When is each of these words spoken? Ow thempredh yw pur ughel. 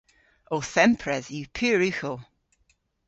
Ow 0.53 0.63
thempredh 0.73 1.27
yw 1.37 1.45
pur 1.57 1.79
ughel. 1.89 2.17